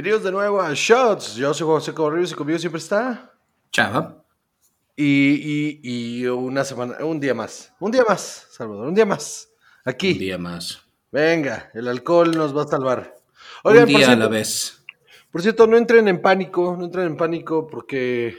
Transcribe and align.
Bienvenidos 0.00 0.24
de 0.24 0.32
nuevo 0.32 0.62
a 0.62 0.72
Shots. 0.72 1.34
Yo 1.34 1.52
soy 1.52 1.66
José 1.66 1.92
Correos 1.92 2.32
y 2.32 2.34
conmigo 2.34 2.58
siempre 2.58 2.78
está. 2.78 3.34
Chava. 3.70 4.24
Y, 4.96 5.04
y, 5.04 5.80
y 5.82 6.26
una 6.26 6.64
semana, 6.64 7.04
un 7.04 7.20
día 7.20 7.34
más. 7.34 7.74
Un 7.78 7.90
día 7.90 8.02
más, 8.08 8.46
Salvador, 8.50 8.86
un 8.86 8.94
día 8.94 9.04
más. 9.04 9.50
Aquí. 9.84 10.12
Un 10.12 10.18
día 10.18 10.38
más. 10.38 10.82
Venga, 11.12 11.70
el 11.74 11.86
alcohol 11.86 12.34
nos 12.34 12.56
va 12.56 12.62
a 12.62 12.66
salvar. 12.66 13.14
un 13.62 13.84
día 13.84 14.12
a 14.12 14.16
la 14.16 14.28
vez. 14.28 14.82
Por 15.30 15.42
cierto, 15.42 15.66
no 15.66 15.76
entren 15.76 16.08
en 16.08 16.22
pánico, 16.22 16.74
no 16.78 16.86
entren 16.86 17.08
en 17.08 17.16
pánico 17.18 17.66
porque 17.66 18.38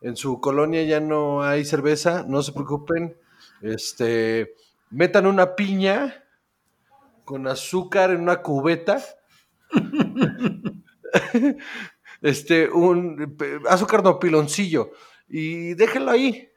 en 0.00 0.16
su 0.16 0.40
colonia 0.40 0.82
ya 0.82 0.98
no 0.98 1.44
hay 1.44 1.64
cerveza, 1.64 2.24
no 2.26 2.42
se 2.42 2.50
preocupen. 2.50 3.16
Este, 3.62 4.56
metan 4.90 5.28
una 5.28 5.54
piña 5.54 6.24
con 7.24 7.46
azúcar 7.46 8.10
en 8.10 8.20
una 8.20 8.42
cubeta. 8.42 9.00
este, 12.22 12.68
un 12.68 13.36
azúcar 13.68 14.02
no 14.02 14.18
piloncillo. 14.18 14.92
Y 15.28 15.74
déjenlo 15.74 16.10
ahí. 16.10 16.48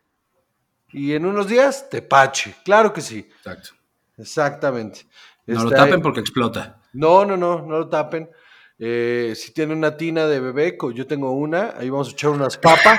Y 0.93 1.13
en 1.13 1.25
unos 1.25 1.47
días, 1.47 1.89
tepache. 1.89 2.55
Claro 2.63 2.93
que 2.93 3.01
sí. 3.01 3.27
Exacto. 3.37 3.69
Exactamente. 4.17 5.01
No 5.47 5.63
lo 5.63 5.71
tapen 5.71 6.01
porque 6.01 6.19
explota. 6.19 6.81
No, 6.93 7.25
no, 7.25 7.37
no, 7.37 7.61
no 7.61 7.79
lo 7.79 7.89
tapen. 7.89 8.29
Eh, 8.77 9.33
si 9.35 9.53
tiene 9.53 9.73
una 9.73 9.95
tina 9.95 10.25
de 10.25 10.39
bebé, 10.39 10.77
yo 10.93 11.07
tengo 11.07 11.31
una, 11.31 11.75
ahí 11.77 11.89
vamos 11.89 12.09
a 12.09 12.11
echar 12.11 12.31
unas 12.31 12.57
papas. 12.57 12.97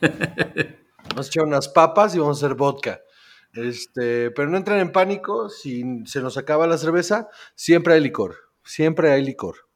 vamos 0.00 1.26
a 1.26 1.28
echar 1.28 1.44
unas 1.44 1.68
papas 1.68 2.14
y 2.14 2.18
vamos 2.18 2.42
a 2.42 2.46
hacer 2.46 2.56
vodka. 2.56 3.00
Este, 3.52 4.30
pero 4.30 4.48
no 4.48 4.56
entren 4.56 4.78
en 4.78 4.92
pánico, 4.92 5.48
si 5.48 6.04
se 6.06 6.20
nos 6.20 6.36
acaba 6.36 6.66
la 6.66 6.78
cerveza, 6.78 7.28
siempre 7.54 7.94
hay 7.94 8.00
licor, 8.00 8.36
siempre 8.62 9.10
hay 9.10 9.24
licor. 9.24 9.69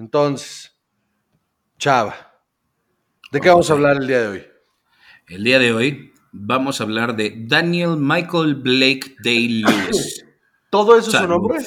Entonces, 0.00 0.74
Chava, 1.78 2.32
¿de 3.30 3.38
qué 3.38 3.50
vamos 3.50 3.68
a 3.68 3.74
hablar 3.74 3.98
el 3.98 4.06
día 4.06 4.20
de 4.22 4.28
hoy? 4.28 4.46
El 5.26 5.44
día 5.44 5.58
de 5.58 5.72
hoy 5.74 6.14
vamos 6.32 6.80
a 6.80 6.84
hablar 6.84 7.14
de 7.14 7.34
Daniel 7.46 7.98
Michael 7.98 8.54
Blake 8.54 9.16
Day 9.22 9.48
Lewis. 9.48 10.24
¿Todo 10.70 10.96
eso 10.96 11.10
es 11.10 11.18
su 11.18 11.28
nombre? 11.28 11.58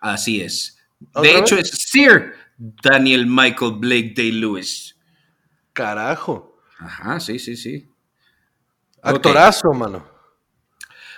Así 0.00 0.40
es. 0.40 0.78
De 1.20 1.36
hecho, 1.36 1.56
es 1.56 1.70
Sir 1.70 2.34
Daniel 2.56 3.26
Michael 3.26 3.72
Blake 3.78 4.14
Day 4.14 4.30
Lewis. 4.30 4.96
Carajo. 5.72 6.60
Ajá, 6.78 7.18
sí, 7.18 7.40
sí, 7.40 7.56
sí. 7.56 7.90
Actorazo, 9.02 9.72
mano. 9.72 10.06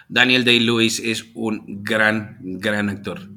Daniel 0.09 0.45
Day-Lewis 0.45 0.99
es 1.01 1.27
un 1.35 1.83
gran, 1.83 2.39
gran 2.41 2.89
actor. 2.89 3.34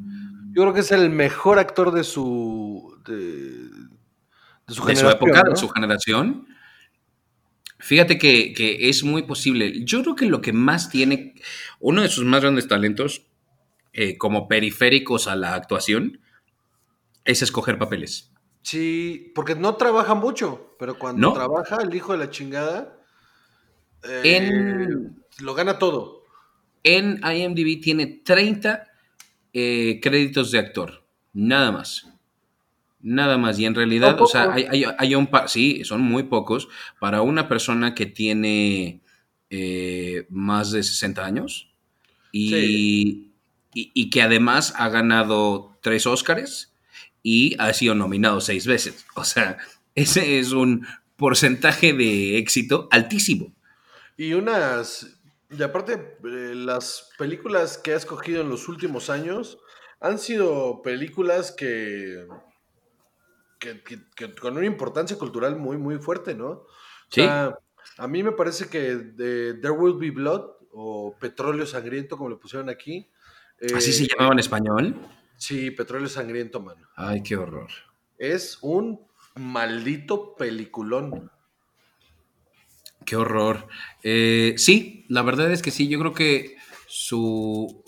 Yo 0.58 0.64
creo 0.64 0.74
que 0.74 0.80
es 0.80 0.92
el 0.92 1.12
mejor 1.12 1.60
actor 1.60 1.92
de 1.92 2.04
su, 2.04 3.00
de, 3.06 4.74
su, 4.74 4.82
generación, 4.82 5.12
época, 5.12 5.44
de 5.52 5.56
su 5.56 5.70
generación. 5.70 6.48
Fíjate 7.78 8.18
que, 8.18 8.90
es 8.90 9.04
muy 9.04 9.22
posible. 9.22 9.86
Yo 9.86 10.02
creo 10.02 10.16
que 10.16 10.26
lo 10.26 10.42
que 10.42 10.54
más 10.54 10.90
tiene, 10.90 11.36
uno 11.80 12.02
de 12.02 12.10
sus 12.10 12.26
más 12.26 12.42
grandes 12.42 12.68
talentos, 12.68 13.28
eh, 13.94 14.18
como 14.18 14.48
periféricos 14.48 15.28
a 15.28 15.36
la 15.36 15.54
actuación, 15.54 16.22
es 17.24 17.44
escoger 17.44 17.78
papeles. 17.78 18.32
Sí, 18.64 19.32
porque 19.36 19.54
no 19.54 19.76
trabaja 19.76 20.16
mucho, 20.16 20.76
pero 20.80 20.98
cuando 20.98 21.34
trabaja, 21.34 21.78
el 21.84 21.94
hijo 21.94 22.14
de 22.14 22.18
la 22.18 22.32
chingada, 22.32 22.98
eh, 24.02 24.88
lo 25.38 25.54
gana 25.54 25.78
todo 25.78 26.24
en 26.82 27.22
IMDb 27.24 27.80
tiene 27.80 28.08
30 28.24 28.88
eh, 29.54 30.00
créditos 30.02 30.52
de 30.52 30.60
actor, 30.60 31.04
nada 31.34 31.72
más. 31.72 32.08
Nada 33.00 33.38
más. 33.38 33.60
Y 33.60 33.66
en 33.66 33.76
realidad, 33.76 34.20
o 34.20 34.28
sea, 34.28 34.54
hay, 34.54 35.16
un 35.16 35.28
par, 35.28 35.50
sí, 35.50 35.84
son 35.84 36.02
muy 36.02 36.24
pocos 36.24 36.68
para 37.00 37.22
una 37.22 37.48
persona 37.48 37.94
que 37.94 38.06
tiene 38.06 39.02
eh, 39.50 40.26
más 40.30 40.72
de 40.72 40.84
60 40.84 41.24
años 41.26 41.70
y, 42.32 43.32
y, 43.74 44.10
que 44.10 44.22
además 44.22 44.74
ha 44.76 44.90
ganado 44.90 45.78
tres 45.82 46.06
Óscares 46.06 46.74
y 47.24 47.56
ha 47.60 47.72
sido 47.74 47.96
nominado 47.96 48.42
seis 48.42 48.66
veces. 48.66 49.06
O 49.16 49.24
sea, 49.24 49.58
ese 49.96 50.40
es 50.40 50.52
un 50.52 50.86
porcentaje 51.16 51.94
de 51.94 52.38
éxito 52.38 52.88
altísimo. 52.92 53.54
Y 54.18 54.34
unas 54.34 55.17
y 55.50 55.64
aparte, 55.64 56.18
eh, 56.24 56.54
las 56.56 57.12
películas 57.18 57.78
que 57.78 57.94
ha 57.94 57.98
escogido 57.98 58.42
en 58.42 58.50
los 58.50 58.68
últimos 58.68 59.10
años 59.10 59.60
han 60.00 60.20
sido 60.20 60.82
películas 60.82 61.52
que, 61.52 62.28
que, 63.60 64.36
con 64.36 64.58
una 64.58 64.66
importancia 64.66 65.18
cultural 65.18 65.56
muy, 65.56 65.78
muy 65.78 65.98
fuerte, 65.98 66.36
¿no? 66.36 66.66
Sí. 67.10 67.22
a 67.22 68.08
mí 68.08 68.22
me 68.22 68.34
parece 68.34 68.70
que 68.70 68.96
de 68.96 69.54
There 69.56 69.72
Will 69.72 69.98
Be 69.98 70.12
Blood 70.12 70.58
o 70.72 71.16
Petróleo 71.20 71.66
Sangriento, 71.66 72.18
como 72.18 72.30
le 72.30 72.36
pusieron 72.36 72.70
aquí. 72.70 73.10
¿Así 73.76 73.94
se 73.94 74.04
eh, 74.04 74.08
llamaba 74.12 74.34
en 74.34 74.40
español? 74.40 74.96
Sí, 75.38 75.72
Petróleo 75.72 76.08
Sangriento, 76.08 76.60
mano. 76.60 76.88
Ay, 76.96 77.24
qué 77.24 77.38
horror. 77.38 77.70
Es 78.18 78.60
un 78.62 79.08
maldito 79.36 80.36
peliculón. 80.36 81.32
Qué 83.08 83.16
horror. 83.16 83.70
Eh, 84.04 84.56
sí, 84.58 85.06
la 85.08 85.22
verdad 85.22 85.50
es 85.54 85.62
que 85.62 85.72
sí, 85.72 85.88
yo 85.88 85.98
creo 85.98 86.14
que 86.14 86.58
su... 86.88 87.86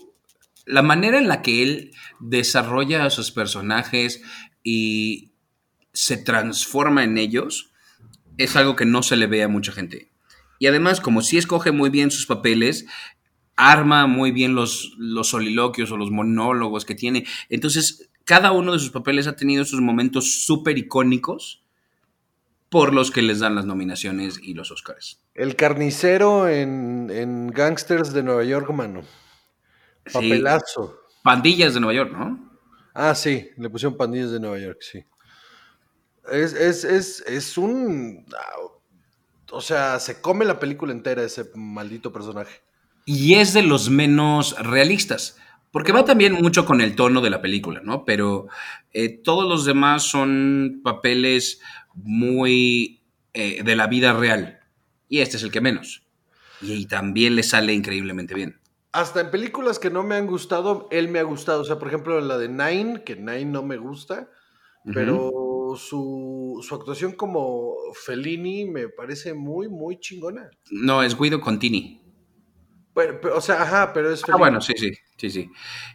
La 0.64 0.80
manera 0.80 1.18
en 1.18 1.28
la 1.28 1.42
que 1.42 1.62
él 1.62 1.90
desarrolla 2.20 3.04
a 3.04 3.10
sus 3.10 3.30
personajes 3.30 4.22
y 4.64 5.32
se 5.92 6.16
transforma 6.16 7.04
en 7.04 7.18
ellos 7.18 7.70
es 8.38 8.56
algo 8.56 8.76
que 8.76 8.86
no 8.86 9.02
se 9.02 9.16
le 9.16 9.26
ve 9.26 9.42
a 9.42 9.48
mucha 9.48 9.72
gente. 9.72 10.10
Y 10.58 10.68
además, 10.68 11.02
como 11.02 11.20
sí 11.20 11.36
escoge 11.36 11.70
muy 11.70 11.90
bien 11.90 12.10
sus 12.10 12.24
papeles, 12.24 12.86
arma 13.56 14.06
muy 14.06 14.32
bien 14.32 14.54
los, 14.54 14.94
los 14.96 15.28
soliloquios 15.28 15.90
o 15.92 15.98
los 15.98 16.10
monólogos 16.10 16.86
que 16.86 16.94
tiene. 16.94 17.26
Entonces, 17.50 18.10
cada 18.24 18.52
uno 18.52 18.72
de 18.72 18.78
sus 18.78 18.90
papeles 18.90 19.26
ha 19.26 19.36
tenido 19.36 19.66
sus 19.66 19.82
momentos 19.82 20.44
súper 20.46 20.78
icónicos 20.78 21.59
por 22.70 22.94
los 22.94 23.10
que 23.10 23.20
les 23.20 23.40
dan 23.40 23.56
las 23.56 23.66
nominaciones 23.66 24.38
y 24.40 24.54
los 24.54 24.70
Oscars. 24.70 25.20
El 25.34 25.56
carnicero 25.56 26.48
en, 26.48 27.48
Gangsters 27.48 28.12
de 28.12 28.22
Nueva 28.22 28.44
York, 28.44 28.70
mano. 28.70 29.02
Papelazo. 30.10 31.00
Pandillas 31.22 31.74
de 31.74 31.80
Nueva 31.80 31.94
York, 31.94 32.12
¿no? 32.12 32.58
Ah, 32.94 33.14
sí, 33.14 33.50
le 33.56 33.68
pusieron 33.68 33.98
Pandillas 33.98 34.30
de 34.30 34.40
Nueva 34.40 34.58
York, 34.58 34.78
sí. 34.80 35.04
Es, 36.30 36.52
es, 36.52 36.84
es, 36.84 37.20
es 37.26 37.58
un... 37.58 38.24
O 39.50 39.60
sea, 39.60 39.98
se 39.98 40.20
come 40.20 40.44
la 40.44 40.60
película 40.60 40.92
entera 40.92 41.24
ese 41.24 41.50
maldito 41.56 42.12
personaje. 42.12 42.62
Y 43.04 43.34
es 43.34 43.52
de 43.52 43.64
los 43.64 43.90
menos 43.90 44.56
realistas. 44.60 45.36
Porque 45.70 45.92
va 45.92 46.04
también 46.04 46.34
mucho 46.34 46.66
con 46.66 46.80
el 46.80 46.96
tono 46.96 47.20
de 47.20 47.30
la 47.30 47.40
película, 47.40 47.80
¿no? 47.84 48.04
Pero 48.04 48.48
eh, 48.92 49.08
todos 49.08 49.48
los 49.48 49.64
demás 49.64 50.02
son 50.02 50.80
papeles 50.82 51.60
muy 51.94 53.02
eh, 53.34 53.62
de 53.62 53.76
la 53.76 53.86
vida 53.86 54.12
real. 54.12 54.60
Y 55.08 55.20
este 55.20 55.36
es 55.36 55.42
el 55.42 55.52
que 55.52 55.60
menos. 55.60 56.02
Y, 56.60 56.86
también 56.86 57.36
le 57.36 57.42
sale 57.42 57.72
increíblemente 57.72 58.34
bien. 58.34 58.60
Hasta 58.92 59.20
en 59.20 59.30
películas 59.30 59.78
que 59.78 59.90
no 59.90 60.02
me 60.02 60.16
han 60.16 60.26
gustado, 60.26 60.88
él 60.90 61.08
me 61.08 61.20
ha 61.20 61.22
gustado. 61.22 61.62
O 61.62 61.64
sea, 61.64 61.78
por 61.78 61.88
ejemplo, 61.88 62.20
la 62.20 62.36
de 62.36 62.48
Nine, 62.48 63.02
que 63.04 63.16
Nine 63.16 63.46
no 63.46 63.62
me 63.62 63.76
gusta, 63.76 64.28
pero 64.92 65.30
su, 65.76 66.60
actuación 66.72 67.12
como 67.12 67.74
Fellini 67.94 68.64
me 68.64 68.88
parece 68.88 69.34
muy, 69.34 69.68
muy 69.68 69.98
chingona. 69.98 70.50
No, 70.70 71.02
es 71.02 71.18
Guido 71.18 71.40
Contini. 71.40 71.99
O 72.94 73.40
sea, 73.40 73.62
ajá, 73.62 73.92
pero 73.92 74.12
es 74.12 74.22
Ah, 74.28 74.36
bueno, 74.36 74.60
sí, 74.60 74.74
sí, 74.76 74.92
sí, 75.16 75.30
sí. 75.30 75.50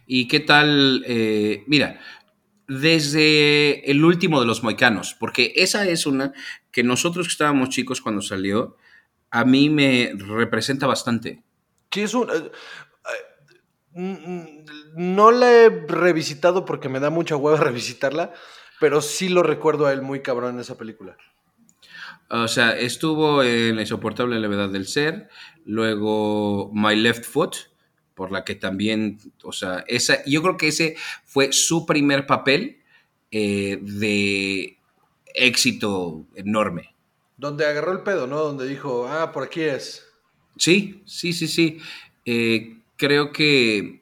¿Y 0.08 0.28
qué 0.28 0.40
tal? 0.40 1.04
Eh, 1.08 1.64
mira, 1.68 2.00
desde 2.68 3.90
el 3.90 4.04
último 4.04 4.40
de 4.40 4.48
los 4.48 4.64
moicanos, 4.64 5.16
porque 5.20 5.54
esa 5.56 5.88
es 5.88 6.06
una 6.06 6.34
que 6.72 6.84
nosotros 6.84 7.28
que 7.28 7.32
estábamos 7.32 7.70
chicos 7.70 8.02
cuando 8.02 8.22
salió, 8.22 8.78
a 9.30 9.46
mí 9.46 9.70
me 9.70 10.14
representa 10.16 10.88
bastante. 10.88 11.44
Sí, 11.92 12.02
es 12.02 12.14
un... 12.14 12.30
Eh, 12.30 12.52
eh, 13.98 14.66
no 14.96 15.32
la 15.32 15.52
he 15.52 15.70
revisitado 15.70 16.66
porque 16.66 16.90
me 16.90 17.00
da 17.00 17.10
mucha 17.10 17.36
hueva 17.36 17.58
revisitarla, 17.64 18.34
pero 18.80 19.02
sí 19.02 19.30
lo 19.30 19.44
recuerdo 19.44 19.86
a 19.86 19.94
él 19.94 20.02
muy 20.02 20.22
cabrón 20.22 20.56
en 20.56 20.62
esa 20.62 20.78
película. 20.78 21.18
O 22.30 22.48
sea, 22.48 22.78
estuvo 22.78 23.44
en 23.44 23.76
La 23.76 23.82
insoportable 23.82 24.40
levedad 24.40 24.70
del 24.70 24.88
ser, 24.88 25.30
luego 25.66 26.72
My 26.74 26.96
Left 26.96 27.26
Foot, 27.26 27.56
por 28.16 28.32
la 28.32 28.44
que 28.44 28.56
también, 28.56 29.20
o 29.44 29.52
sea, 29.52 29.84
esa, 29.88 30.24
yo 30.26 30.42
creo 30.42 30.58
que 30.58 30.70
ese 30.70 30.96
fue 31.26 31.52
su 31.52 31.86
primer 31.86 32.26
papel 32.26 32.82
eh, 33.32 33.78
de 33.82 34.78
éxito 35.34 36.26
enorme. 36.36 36.96
Donde 37.38 37.66
agarró 37.66 37.92
el 37.92 38.00
pedo, 38.00 38.28
¿no? 38.28 38.40
Donde 38.40 38.68
dijo, 38.68 39.08
ah, 39.08 39.32
por 39.32 39.44
aquí 39.44 39.62
es. 39.62 40.06
Sí, 40.58 41.04
sí, 41.06 41.34
sí, 41.34 41.48
sí. 41.48 41.80
Eh, 42.24 42.78
creo 42.96 43.32
que, 43.32 44.02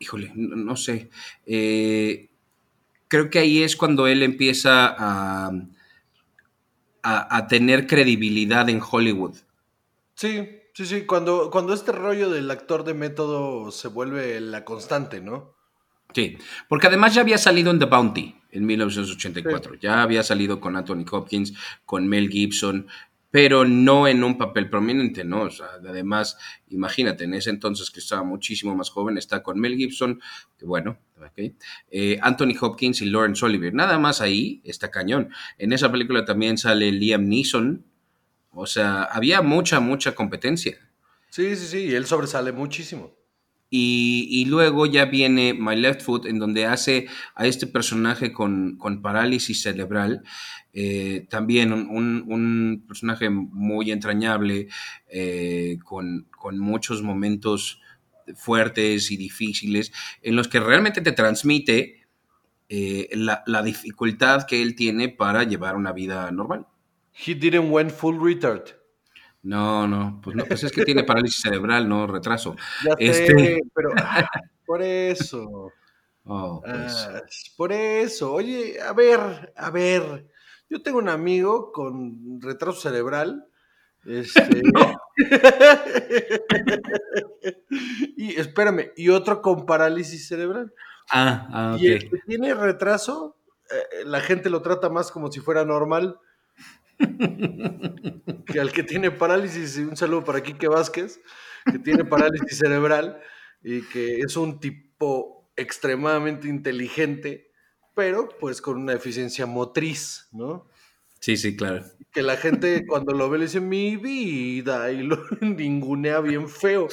híjole, 0.00 0.32
no, 0.34 0.76
sé. 0.76 1.10
Eh, 1.46 2.28
creo 3.06 3.30
que 3.30 3.38
ahí 3.38 3.62
es 3.62 3.76
cuando 3.76 4.08
él 4.08 4.22
empieza 4.24 4.94
a, 4.98 5.52
a, 7.02 7.36
a 7.36 7.46
tener 7.46 7.86
credibilidad 7.86 8.68
en 8.68 8.80
Hollywood. 8.88 9.36
Sí, 10.14 10.48
sí, 10.74 10.86
sí, 10.86 11.06
cuando, 11.06 11.50
cuando 11.50 11.72
este 11.72 11.92
rollo 11.92 12.30
del 12.30 12.50
actor 12.50 12.84
de 12.84 12.94
método 12.94 13.70
se 13.70 13.88
vuelve 13.88 14.40
la 14.40 14.64
constante, 14.64 15.20
¿no? 15.20 15.54
Sí, 16.14 16.38
porque 16.68 16.88
además 16.88 17.14
ya 17.14 17.20
había 17.20 17.38
salido 17.38 17.70
en 17.70 17.78
The 17.78 17.86
Bounty 17.86 18.34
en 18.50 18.66
1984, 18.66 19.74
ya 19.76 20.02
había 20.02 20.22
salido 20.22 20.60
con 20.60 20.76
Anthony 20.76 21.04
Hopkins, 21.10 21.54
con 21.86 22.08
Mel 22.08 22.28
Gibson, 22.28 22.88
pero 23.30 23.64
no 23.64 24.08
en 24.08 24.24
un 24.24 24.36
papel 24.36 24.68
prominente, 24.68 25.24
¿no? 25.24 25.42
O 25.42 25.50
sea, 25.50 25.66
además, 25.86 26.36
imagínate, 26.68 27.24
en 27.24 27.34
ese 27.34 27.50
entonces 27.50 27.90
que 27.90 28.00
estaba 28.00 28.24
muchísimo 28.24 28.74
más 28.74 28.90
joven, 28.90 29.18
está 29.18 29.42
con 29.42 29.60
Mel 29.60 29.76
Gibson, 29.76 30.20
que 30.58 30.66
bueno, 30.66 30.98
eh, 31.90 32.18
Anthony 32.22 32.54
Hopkins 32.60 33.00
y 33.02 33.06
Lawrence 33.06 33.44
Oliver, 33.44 33.72
nada 33.72 33.98
más 33.98 34.20
ahí 34.20 34.60
está 34.64 34.90
cañón. 34.90 35.30
En 35.58 35.72
esa 35.72 35.92
película 35.92 36.24
también 36.24 36.58
sale 36.58 36.90
Liam 36.90 37.28
Neeson, 37.28 37.84
o 38.52 38.66
sea, 38.66 39.04
había 39.04 39.42
mucha, 39.42 39.78
mucha 39.78 40.14
competencia. 40.14 40.76
Sí, 41.28 41.54
sí, 41.54 41.66
sí, 41.66 41.78
y 41.84 41.94
él 41.94 42.06
sobresale 42.06 42.50
muchísimo. 42.50 43.19
Y, 43.72 44.46
luego 44.46 44.86
ya 44.86 45.04
viene 45.04 45.54
My 45.54 45.76
Left 45.76 46.02
Foot, 46.02 46.26
en 46.26 46.40
donde 46.40 46.66
hace 46.66 47.06
a 47.36 47.46
este 47.46 47.68
personaje 47.68 48.32
con, 48.32 48.76
con 48.78 49.00
parálisis 49.00 49.62
cerebral, 49.62 50.24
eh, 50.72 51.26
también 51.30 51.72
un, 51.72 51.86
un, 51.88 52.24
un, 52.26 52.84
personaje 52.88 53.30
muy 53.30 53.92
entrañable, 53.92 54.66
eh, 55.08 55.78
con, 55.84 56.26
con, 56.36 56.58
muchos 56.58 57.02
momentos 57.02 57.80
fuertes 58.34 59.12
y 59.12 59.16
difíciles, 59.16 59.92
en 60.20 60.34
los 60.34 60.48
que 60.48 60.58
realmente 60.58 61.00
te 61.00 61.12
transmite 61.12 62.08
eh, 62.68 63.08
la, 63.12 63.44
la, 63.46 63.62
dificultad 63.62 64.46
que 64.48 64.62
él 64.62 64.74
tiene 64.74 65.08
para 65.08 65.44
llevar 65.44 65.76
una 65.76 65.92
vida 65.92 66.28
normal. 66.32 66.66
He 67.12 67.34
didn't 67.34 67.70
went 67.70 67.92
full 67.92 68.18
retard. 68.20 68.79
No, 69.42 69.86
no, 69.86 70.20
pues 70.22 70.36
no, 70.36 70.44
pues 70.44 70.62
es 70.64 70.72
que 70.72 70.84
tiene 70.84 71.04
parálisis 71.04 71.42
cerebral, 71.42 71.88
no 71.88 72.06
retraso. 72.06 72.56
Ya 72.84 72.94
sé, 72.96 73.24
este... 73.24 73.60
pero 73.74 73.90
ah, 73.96 74.28
por 74.66 74.82
eso. 74.82 75.72
Oh, 76.24 76.60
pues. 76.62 77.08
ah, 77.08 77.22
por 77.56 77.72
eso. 77.72 78.32
Oye, 78.32 78.80
a 78.80 78.92
ver, 78.92 79.52
a 79.56 79.70
ver. 79.70 80.26
Yo 80.68 80.82
tengo 80.82 80.98
un 80.98 81.08
amigo 81.08 81.72
con 81.72 82.40
retraso 82.40 82.80
cerebral. 82.80 83.46
Este... 84.04 84.62
y 88.16 88.38
espérame, 88.38 88.92
y 88.96 89.08
otro 89.08 89.42
con 89.42 89.66
parálisis 89.66 90.28
cerebral. 90.28 90.72
Ah, 91.10 91.48
ah 91.50 91.72
ok. 91.74 91.80
Y 91.80 91.88
el 91.88 92.10
que 92.10 92.18
tiene 92.26 92.54
retraso, 92.54 93.36
eh, 93.70 94.04
la 94.04 94.20
gente 94.20 94.50
lo 94.50 94.62
trata 94.62 94.90
más 94.90 95.10
como 95.10 95.32
si 95.32 95.40
fuera 95.40 95.64
normal 95.64 96.20
que 98.46 98.60
al 98.60 98.72
que 98.72 98.82
tiene 98.82 99.10
parálisis, 99.10 99.76
un 99.78 99.96
saludo 99.96 100.24
para 100.24 100.42
Quique 100.42 100.68
Vázquez, 100.68 101.20
que 101.70 101.78
tiene 101.78 102.04
parálisis 102.04 102.58
cerebral 102.58 103.20
y 103.62 103.82
que 103.82 104.20
es 104.20 104.36
un 104.36 104.60
tipo 104.60 105.50
extremadamente 105.56 106.48
inteligente, 106.48 107.52
pero 107.94 108.28
pues 108.40 108.62
con 108.62 108.78
una 108.78 108.92
deficiencia 108.92 109.46
motriz, 109.46 110.28
¿no? 110.32 110.68
Sí, 111.20 111.36
sí, 111.36 111.54
claro. 111.54 111.84
Que 112.12 112.22
la 112.22 112.36
gente 112.36 112.86
cuando 112.86 113.12
lo 113.12 113.28
ve 113.28 113.38
le 113.38 113.44
dice 113.44 113.60
mi 113.60 113.96
vida 113.96 114.90
y 114.90 115.02
lo 115.02 115.22
ningunea 115.40 116.20
bien 116.20 116.48
feo. 116.48 116.88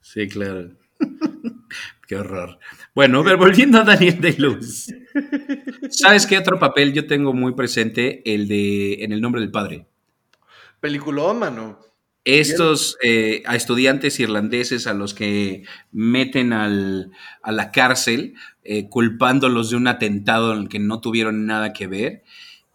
Sí, 0.00 0.28
claro. 0.28 0.70
Qué 2.06 2.16
horror. 2.16 2.58
Bueno, 2.94 3.22
pero 3.22 3.36
volviendo 3.36 3.78
a 3.78 3.84
Daniel 3.84 4.20
Day-Lewis. 4.20 4.94
¿Sabes 5.90 6.26
qué 6.26 6.38
otro 6.38 6.58
papel 6.58 6.94
yo 6.94 7.06
tengo 7.06 7.34
muy 7.34 7.52
presente? 7.52 8.22
El 8.24 8.48
de 8.48 9.04
En 9.04 9.12
el 9.12 9.20
nombre 9.20 9.42
del 9.42 9.50
padre. 9.50 9.86
Peliculón, 10.80 11.38
mano. 11.38 11.80
Estos 12.24 12.96
eh, 13.02 13.42
a 13.46 13.56
estudiantes 13.56 14.20
irlandeses 14.20 14.86
a 14.86 14.94
los 14.94 15.14
que 15.14 15.64
meten 15.92 16.52
al, 16.52 17.10
a 17.42 17.52
la 17.52 17.70
cárcel 17.72 18.34
eh, 18.64 18.88
culpándolos 18.88 19.70
de 19.70 19.76
un 19.76 19.86
atentado 19.86 20.52
en 20.52 20.60
el 20.60 20.68
que 20.68 20.78
no 20.78 21.00
tuvieron 21.00 21.46
nada 21.46 21.72
que 21.72 21.86
ver. 21.86 22.24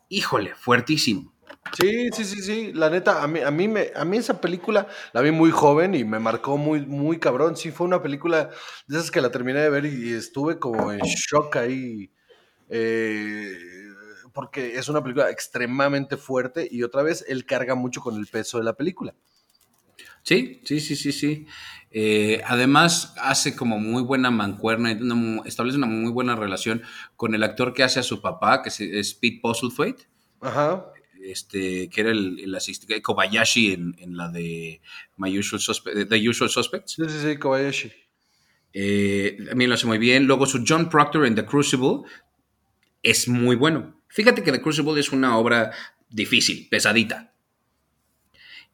Híjole, 0.09 0.53
fuertísimo. 0.55 1.32
Sí, 1.71 2.09
sí, 2.11 2.25
sí, 2.25 2.41
sí. 2.41 2.73
La 2.73 2.89
neta, 2.89 3.23
a 3.23 3.27
mí, 3.27 3.39
a 3.39 3.49
mí, 3.49 3.67
me, 3.67 3.91
a 3.95 4.05
mí 4.05 4.17
esa 4.17 4.39
película 4.39 4.87
la 5.11 5.21
vi 5.21 5.31
muy 5.31 5.49
joven 5.49 5.95
y 5.95 6.03
me 6.03 6.19
marcó 6.19 6.57
muy, 6.57 6.85
muy 6.85 7.19
cabrón. 7.19 7.55
Sí, 7.55 7.71
fue 7.71 7.87
una 7.87 8.01
película 8.01 8.49
de 8.87 8.97
esas 8.97 9.09
que 9.09 9.21
la 9.21 9.31
terminé 9.31 9.59
de 9.59 9.69
ver 9.69 9.85
y 9.85 10.13
estuve 10.13 10.59
como 10.59 10.91
en 10.91 10.99
shock 10.99 11.55
ahí. 11.55 12.11
Eh, 12.69 13.53
porque 14.33 14.77
es 14.77 14.89
una 14.89 15.01
película 15.01 15.29
extremadamente 15.29 16.17
fuerte 16.17 16.67
y 16.69 16.83
otra 16.83 17.03
vez 17.03 17.23
él 17.27 17.45
carga 17.45 17.75
mucho 17.75 18.01
con 18.01 18.17
el 18.17 18.27
peso 18.27 18.57
de 18.57 18.63
la 18.63 18.73
película. 18.73 19.13
Sí, 20.21 20.61
sí, 20.63 20.79
sí, 20.79 20.95
sí, 20.95 21.11
sí. 21.11 21.45
Eh, 21.91 22.41
además 22.45 23.13
hace 23.17 23.55
como 23.55 23.77
muy 23.77 24.03
buena 24.03 24.31
mancuerna, 24.31 24.91
establece 25.45 25.77
una 25.77 25.87
muy 25.87 26.11
buena 26.11 26.35
relación 26.35 26.81
con 27.15 27.35
el 27.35 27.43
actor 27.43 27.73
que 27.73 27.83
hace 27.83 27.99
a 27.99 28.03
su 28.03 28.21
papá, 28.21 28.61
que 28.61 28.69
es 28.69 29.13
Pete 29.15 29.39
Postlethwaite. 29.41 30.07
Ajá 30.39 30.92
este, 31.23 31.89
que 31.89 32.01
era 32.01 32.11
el, 32.11 32.39
el 32.39 32.55
asistente, 32.55 33.01
Kobayashi 33.01 33.73
en, 33.73 33.95
en, 33.99 34.17
la 34.17 34.29
de 34.29 34.81
My 35.17 35.37
Usual 35.37 35.61
Suspe 35.61 36.05
The 36.05 36.29
Usual 36.29 36.49
Suspects. 36.49 36.93
Sí, 36.93 37.03
sí, 37.07 37.19
sí, 37.21 37.37
Kobayashi. 37.37 37.91
Eh, 38.73 39.37
también 39.47 39.69
lo 39.69 39.75
hace 39.75 39.85
muy 39.85 39.97
bien. 39.97 40.25
Luego 40.25 40.45
su 40.45 40.63
John 40.67 40.89
Proctor 40.89 41.25
en 41.25 41.35
The 41.35 41.45
Crucible 41.45 42.01
es 43.01 43.27
muy 43.27 43.55
bueno. 43.55 44.01
Fíjate 44.07 44.43
que 44.43 44.51
The 44.51 44.61
Crucible 44.61 44.99
es 44.99 45.11
una 45.11 45.37
obra 45.37 45.71
difícil, 46.09 46.67
pesadita. 46.69 47.33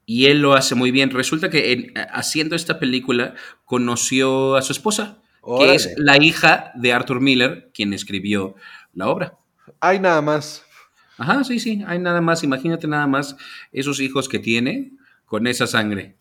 Y 0.05 0.25
él 0.25 0.41
lo 0.41 0.53
hace 0.53 0.73
muy 0.75 0.91
bien. 0.91 1.11
Resulta 1.11 1.49
que 1.49 1.71
en, 1.71 1.93
haciendo 2.11 2.55
esta 2.55 2.79
película 2.79 3.35
conoció 3.65 4.55
a 4.55 4.61
su 4.61 4.71
esposa, 4.71 5.21
Órale. 5.41 5.71
que 5.71 5.75
es 5.75 5.93
la 5.97 6.17
hija 6.17 6.71
de 6.75 6.93
Arthur 6.93 7.21
Miller, 7.21 7.69
quien 7.73 7.93
escribió 7.93 8.55
la 8.93 9.07
obra. 9.09 9.37
Hay 9.79 9.99
nada 9.99 10.21
más. 10.21 10.65
Ajá, 11.19 11.43
sí, 11.43 11.59
sí, 11.59 11.83
hay 11.85 11.99
nada 11.99 12.21
más, 12.21 12.43
imagínate 12.43 12.87
nada 12.87 13.05
más 13.05 13.35
esos 13.73 13.99
hijos 13.99 14.29
que 14.29 14.39
tiene 14.39 14.93
con 15.25 15.47
esa 15.47 15.67
sangre. 15.67 16.15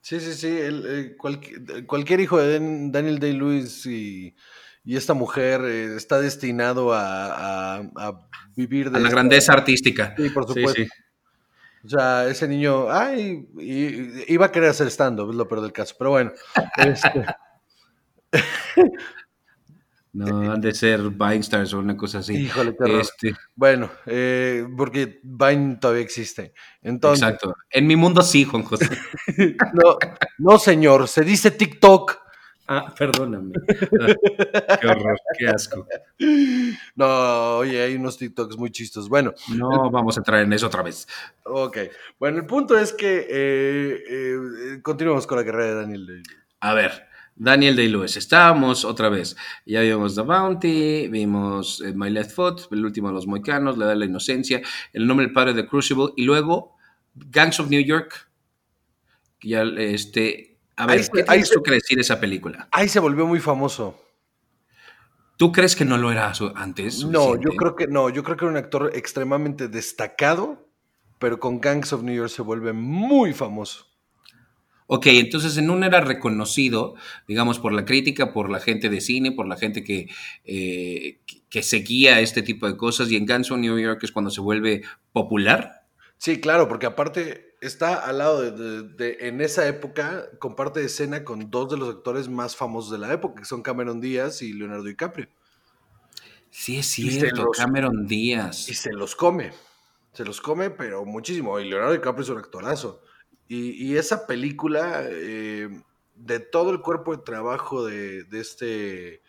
Sí, 0.00 0.20
sí, 0.20 0.32
sí, 0.32 0.46
el, 0.46 0.86
el, 0.86 1.16
cualquier, 1.16 1.86
cualquier, 1.86 2.20
hijo 2.20 2.38
de 2.38 2.60
Daniel 2.90 3.18
Day-Lewis 3.18 3.84
y, 3.86 4.36
y, 4.84 4.96
esta 4.96 5.12
mujer 5.12 5.62
eh, 5.64 5.96
está 5.96 6.20
destinado 6.20 6.94
a, 6.94 7.78
a, 7.78 7.90
a 7.96 8.28
vivir 8.54 8.90
de... 8.90 8.98
A 8.98 9.00
la 9.00 9.10
grandeza 9.10 9.52
artística. 9.52 10.14
Sí, 10.16 10.30
por 10.30 10.46
supuesto. 10.46 10.74
Sí, 10.74 10.84
sí. 10.84 10.90
O 11.84 11.88
sea, 11.88 12.28
ese 12.28 12.46
niño, 12.46 12.90
ay, 12.90 13.48
iba 14.28 14.46
a 14.46 14.52
querer 14.52 14.70
hacer 14.70 14.86
stand-up, 14.86 15.30
es 15.30 15.36
lo 15.36 15.48
peor 15.48 15.62
del 15.62 15.72
caso, 15.72 15.96
pero 15.98 16.10
bueno. 16.10 16.32
Este... 16.76 17.24
No, 20.18 20.52
han 20.52 20.60
de 20.60 20.74
ser 20.74 21.00
Vine 21.10 21.36
Stars 21.36 21.72
o 21.74 21.78
una 21.78 21.96
cosa 21.96 22.18
así. 22.18 22.34
Híjole, 22.34 22.74
qué 22.76 23.00
este... 23.00 23.36
Bueno, 23.54 23.88
eh, 24.06 24.66
porque 24.76 25.20
Vine 25.22 25.76
todavía 25.76 26.02
existe. 26.02 26.52
Entonces... 26.82 27.22
Exacto. 27.22 27.54
En 27.70 27.86
mi 27.86 27.94
mundo 27.94 28.22
sí, 28.22 28.44
Juan 28.44 28.64
José. 28.64 28.88
no, 29.74 29.96
no, 30.38 30.58
señor, 30.58 31.06
se 31.06 31.22
dice 31.22 31.52
TikTok. 31.52 32.18
Ah, 32.66 32.92
perdóname. 32.98 33.52
Ah, 34.00 34.76
qué 34.78 34.86
horror, 34.88 35.18
qué 35.38 35.48
asco. 35.48 35.86
No, 36.96 37.58
oye, 37.58 37.80
hay 37.80 37.94
unos 37.94 38.18
TikToks 38.18 38.58
muy 38.58 38.70
chistos. 38.70 39.08
Bueno. 39.08 39.32
No 39.56 39.90
vamos 39.90 40.16
a 40.16 40.20
entrar 40.20 40.42
en 40.42 40.52
eso 40.52 40.66
otra 40.66 40.82
vez. 40.82 41.06
Ok. 41.44 41.78
Bueno, 42.18 42.38
el 42.38 42.46
punto 42.46 42.76
es 42.76 42.92
que 42.92 43.26
eh, 43.30 44.02
eh, 44.10 44.82
continuamos 44.82 45.26
con 45.26 45.38
la 45.38 45.44
carrera 45.44 45.66
de 45.66 45.74
Daniel. 45.76 46.22
A 46.60 46.74
ver, 46.74 47.07
Daniel 47.38 47.76
Day-Lewis. 47.76 48.16
Estábamos 48.16 48.84
otra 48.84 49.08
vez. 49.08 49.36
Ya 49.64 49.80
vimos 49.80 50.14
The 50.14 50.22
Bounty, 50.22 51.08
vimos 51.08 51.80
eh, 51.80 51.92
My 51.94 52.10
Left 52.10 52.32
Foot, 52.32 52.72
el 52.72 52.84
último 52.84 53.08
de 53.08 53.14
los 53.14 53.26
Moicanos, 53.26 53.78
La 53.78 53.84
Edad 53.84 53.94
de 53.94 54.00
la 54.00 54.04
Inocencia, 54.06 54.60
El 54.92 55.06
nombre 55.06 55.26
del 55.26 55.32
padre 55.32 55.54
de 55.54 55.66
Crucible 55.66 56.08
y 56.16 56.24
luego 56.24 56.76
Gangs 57.14 57.60
of 57.60 57.70
New 57.70 57.80
York. 57.80 58.28
Ya, 59.40 59.62
este, 59.62 60.58
a 60.76 60.86
ver, 60.86 61.00
ahí, 61.28 61.42
¿qué 61.42 61.48
tú 61.52 61.62
que 61.62 61.70
decir 61.72 61.98
esa 62.00 62.18
película? 62.18 62.68
Ahí 62.72 62.88
se 62.88 62.98
volvió 62.98 63.26
muy 63.26 63.38
famoso. 63.38 64.02
¿Tú 65.36 65.52
crees 65.52 65.76
que 65.76 65.84
no 65.84 65.96
lo 65.96 66.10
era 66.10 66.32
antes? 66.56 66.94
Suficiente? 66.94 67.12
No, 67.12 67.36
yo 67.36 67.50
creo 67.56 67.76
que 67.76 67.86
no. 67.86 68.10
Yo 68.10 68.24
creo 68.24 68.36
que 68.36 68.44
era 68.44 68.50
un 68.50 68.56
actor 68.56 68.90
extremadamente 68.94 69.68
destacado, 69.68 70.68
pero 71.20 71.38
con 71.38 71.60
Gangs 71.60 71.92
of 71.92 72.02
New 72.02 72.14
York 72.14 72.30
se 72.30 72.42
vuelve 72.42 72.72
muy 72.72 73.32
famoso. 73.32 73.87
Ok, 74.90 75.06
entonces 75.08 75.58
en 75.58 75.68
un 75.68 75.84
era 75.84 76.00
reconocido, 76.00 76.94
digamos, 77.26 77.58
por 77.58 77.74
la 77.74 77.84
crítica, 77.84 78.32
por 78.32 78.48
la 78.50 78.58
gente 78.58 78.88
de 78.88 79.02
cine, 79.02 79.32
por 79.32 79.46
la 79.46 79.58
gente 79.58 79.84
que, 79.84 80.08
eh, 80.46 81.18
que 81.50 81.62
seguía 81.62 82.20
este 82.20 82.40
tipo 82.40 82.66
de 82.66 82.76
cosas, 82.78 83.10
y 83.10 83.16
en 83.16 83.26
Guns 83.26 83.50
of 83.50 83.58
New 83.58 83.78
York 83.78 84.00
es 84.02 84.12
cuando 84.12 84.30
se 84.30 84.40
vuelve 84.40 84.82
popular. 85.12 85.86
Sí, 86.16 86.40
claro, 86.40 86.68
porque 86.68 86.86
aparte 86.86 87.54
está 87.60 87.96
al 87.96 88.16
lado 88.18 88.40
de, 88.40 88.50
de, 88.52 88.82
de, 88.94 89.28
en 89.28 89.42
esa 89.42 89.68
época, 89.68 90.24
comparte 90.38 90.82
escena 90.82 91.22
con 91.22 91.50
dos 91.50 91.70
de 91.70 91.76
los 91.76 91.90
actores 91.94 92.28
más 92.30 92.56
famosos 92.56 92.90
de 92.90 92.96
la 92.98 93.12
época, 93.12 93.40
que 93.42 93.46
son 93.46 93.60
Cameron 93.62 94.00
Díaz 94.00 94.40
y 94.40 94.54
Leonardo 94.54 94.84
DiCaprio. 94.84 95.28
Sí, 96.50 96.78
es 96.78 96.98
Y 96.98 97.10
cierto, 97.10 97.44
los- 97.44 97.56
Cameron 97.58 98.04
y 98.04 98.08
Díaz. 98.08 98.64
se 98.64 98.92
los 98.92 99.14
come. 99.14 99.52
Se 100.14 100.24
los 100.24 100.40
come, 100.40 100.70
pero 100.70 101.04
muchísimo. 101.04 101.60
Y 101.60 101.68
Leonardo 101.68 101.92
DiCaprio 101.92 102.22
es 102.24 102.30
un 102.30 102.38
actorazo. 102.38 103.02
Y, 103.48 103.70
y 103.92 103.96
esa 103.96 104.26
película, 104.26 105.02
eh, 105.08 105.68
de 106.14 106.40
todo 106.40 106.70
el 106.70 106.80
cuerpo 106.80 107.16
de 107.16 107.22
trabajo 107.22 107.86
de, 107.86 108.24
de 108.24 108.40
este. 108.40 109.22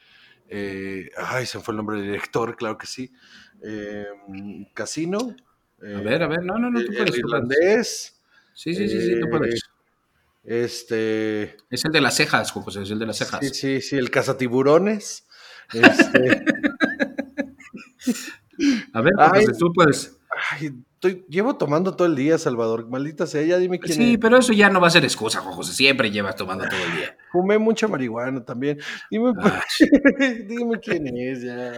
eh, 0.50 1.10
ay, 1.18 1.46
se 1.46 1.58
me 1.60 1.64
fue 1.64 1.74
el 1.74 1.78
nombre 1.78 1.98
del 1.98 2.08
director, 2.08 2.56
claro 2.58 2.78
que 2.78 2.88
sí. 2.88 3.12
eh, 3.64 4.06
Casino. 4.74 5.36
A 5.82 6.02
ver, 6.02 6.22
a 6.24 6.28
ver, 6.28 6.44
no, 6.44 6.58
no, 6.60 6.70
no, 6.70 6.80
tú 6.84 6.92
puedes. 6.96 7.14
el 7.14 7.20
irlandés. 7.20 8.22
Sí, 8.54 8.74
sí, 8.76 8.90
sí, 8.90 9.02
sí, 9.02 9.20
tú 9.20 9.30
puedes. 9.30 9.64
Este. 10.44 11.58
Es 11.70 11.86
el 11.86 11.92
de 11.92 12.02
las 12.02 12.16
cejas, 12.16 12.52
José, 12.52 12.84
es 12.84 12.92
el 12.92 13.00
de 13.00 13.06
las 13.06 13.18
cejas. 13.18 13.40
Sí, 13.42 13.50
sí, 13.54 13.82
sí, 13.82 13.96
el 13.98 14.10
cazatiburones. 14.12 15.26
Este, 15.74 16.46
A 18.94 19.02
ver. 19.02 19.14
José, 19.16 19.54
tú 19.58 19.72
puedes. 19.74 20.19
Ay, 20.52 20.72
estoy, 20.94 21.26
llevo 21.30 21.56
tomando 21.58 21.96
todo 21.96 22.08
el 22.08 22.16
día, 22.16 22.38
Salvador. 22.38 22.88
Maldita 22.90 23.26
sea, 23.28 23.42
ya 23.44 23.58
dime 23.58 23.80
quién 23.80 23.98
Sí, 23.98 24.14
es. 24.14 24.20
pero 24.20 24.38
eso 24.38 24.54
ya 24.54 24.70
no 24.70 24.80
va 24.82 24.88
a 24.88 24.92
ser 24.92 25.04
excusa, 25.04 25.40
Juan 25.42 25.56
José. 25.56 25.74
Siempre 25.74 26.12
llevas 26.12 26.36
tomando 26.36 26.66
todo 26.66 26.80
el 26.84 26.96
día. 26.98 27.18
Fumé 27.32 27.58
mucha 27.58 27.88
marihuana 27.88 28.44
también. 28.44 28.80
Dime, 29.10 29.34
Ah, 29.42 29.64
dime 30.48 30.80
quién 30.80 31.08
es 31.18 31.42
ya. 31.42 31.74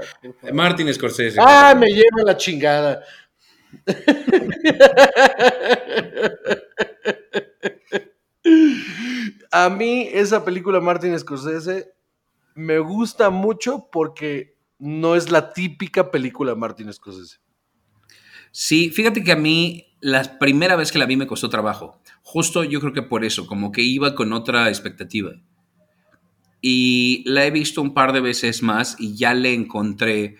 Martin 0.53 0.93
Scorsese. 0.93 1.37
Ah, 1.41 1.75
me 1.77 1.87
lleva 1.87 2.23
la 2.25 2.37
chingada. 2.37 3.01
A 9.51 9.69
mí 9.69 10.07
esa 10.11 10.43
película 10.45 10.79
Martin 10.79 11.17
Scorsese 11.19 11.93
me 12.55 12.79
gusta 12.79 13.29
mucho 13.29 13.89
porque 13.91 14.55
no 14.79 15.15
es 15.15 15.29
la 15.29 15.53
típica 15.53 16.09
película 16.11 16.55
Martin 16.55 16.91
Scorsese. 16.93 17.37
Sí, 18.51 18.89
fíjate 18.89 19.23
que 19.23 19.31
a 19.31 19.37
mí 19.37 19.87
la 20.01 20.39
primera 20.39 20.75
vez 20.75 20.91
que 20.91 20.99
la 20.99 21.05
vi 21.05 21.15
me 21.15 21.27
costó 21.27 21.49
trabajo. 21.49 22.01
Justo 22.21 22.63
yo 22.63 22.79
creo 22.79 22.93
que 22.93 23.01
por 23.01 23.23
eso, 23.23 23.47
como 23.47 23.71
que 23.71 23.81
iba 23.81 24.15
con 24.15 24.33
otra 24.33 24.67
expectativa. 24.69 25.33
Y 26.61 27.23
la 27.25 27.45
he 27.45 27.51
visto 27.51 27.81
un 27.81 27.93
par 27.93 28.13
de 28.13 28.21
veces 28.21 28.61
más 28.61 28.95
y 28.99 29.15
ya 29.15 29.33
le 29.33 29.53
encontré 29.53 30.37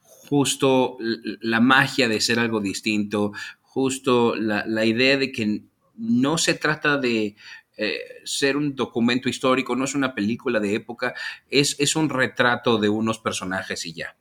justo 0.00 0.96
la 1.40 1.60
magia 1.60 2.08
de 2.08 2.20
ser 2.20 2.38
algo 2.38 2.60
distinto, 2.60 3.32
justo 3.62 4.34
la, 4.36 4.64
la 4.66 4.84
idea 4.84 5.16
de 5.16 5.32
que 5.32 5.64
no 5.96 6.38
se 6.38 6.54
trata 6.54 6.96
de 6.96 7.36
eh, 7.76 7.98
ser 8.24 8.56
un 8.56 8.74
documento 8.76 9.28
histórico, 9.28 9.74
no 9.74 9.84
es 9.84 9.94
una 9.94 10.14
película 10.14 10.60
de 10.60 10.74
época, 10.74 11.14
es, 11.48 11.76
es 11.78 11.96
un 11.96 12.08
retrato 12.08 12.78
de 12.78 12.88
unos 12.88 13.18
personajes 13.18 13.86
y 13.86 13.92
ya. 13.92 14.16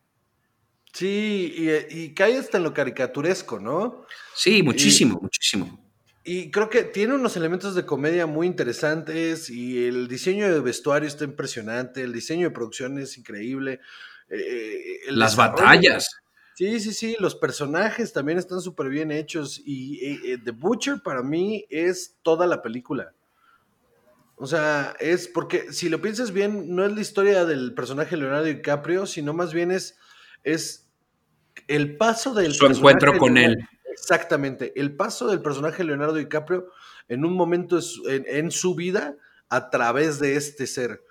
Sí, 0.94 1.54
y, 1.56 2.00
y 2.00 2.14
cae 2.14 2.38
hasta 2.38 2.58
en 2.58 2.64
lo 2.64 2.74
caricaturesco, 2.74 3.60
¿no? 3.60 4.06
Sí, 4.36 4.64
muchísimo, 4.64 5.20
muchísimo. 5.22 5.80
Y 6.24 6.52
creo 6.52 6.70
que 6.70 6.84
tiene 6.84 7.16
unos 7.16 7.38
elementos 7.38 7.76
de 7.76 7.86
comedia 7.86 8.26
muy 8.26 8.46
interesantes 8.46 9.50
y 9.50 9.86
el 9.86 10.08
diseño 10.08 10.52
de 10.52 10.60
vestuario 10.60 11.08
está 11.08 11.24
impresionante, 11.24 12.04
el 12.04 12.14
diseño 12.14 12.50
de 12.50 12.54
producción 12.54 13.00
es 13.00 13.18
increíble. 13.18 13.80
eh, 14.30 15.00
el 15.08 15.18
Las 15.18 15.36
batallas. 15.36 16.10
Sí, 16.60 16.80
sí, 16.82 16.94
sí, 16.94 17.16
los 17.20 17.36
personajes 17.36 18.12
también 18.12 18.38
están 18.38 18.60
súper 18.60 18.90
bien 18.90 19.12
hechos 19.12 19.62
y 19.66 20.06
eh, 20.06 20.20
eh, 20.26 20.38
The 20.44 20.52
Butcher 20.52 21.02
para 21.02 21.24
mí 21.24 21.66
es 21.70 22.18
toda 22.22 22.46
la 22.48 22.62
película. 22.62 23.14
O 24.36 24.46
sea, 24.46 24.94
es 25.00 25.30
porque 25.30 25.72
si 25.72 25.88
lo 25.88 26.02
piensas 26.02 26.32
bien, 26.32 26.76
no 26.76 26.86
es 26.86 26.92
la 26.92 27.00
historia 27.02 27.46
del 27.46 27.74
personaje 27.74 28.18
Leonardo 28.18 28.44
DiCaprio, 28.44 29.06
sino 29.06 29.34
más 29.34 29.54
bien 29.54 29.72
es, 29.72 29.98
es 30.44 30.90
el 31.68 31.98
paso 31.98 32.34
del 32.34 32.54
Su 32.54 32.66
encuentro 32.66 33.18
con 33.18 33.38
él. 33.38 33.58
Exactamente, 33.92 34.74
el 34.80 34.96
paso 34.96 35.28
del 35.28 35.42
personaje 35.42 35.84
Leonardo 35.84 36.16
DiCaprio 36.16 36.68
en 37.10 37.26
un 37.26 37.34
momento 37.34 37.80
en, 38.08 38.26
en 38.28 38.52
su 38.52 38.76
vida 38.76 39.18
a 39.50 39.70
través 39.70 40.20
de 40.20 40.36
este 40.36 40.68
ser. 40.68 41.04